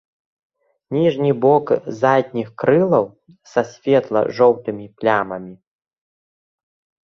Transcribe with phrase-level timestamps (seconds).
[0.95, 1.65] Ніжні бок
[1.99, 3.05] задніх крылаў
[3.53, 5.53] са светла-жоўтымі плямамі.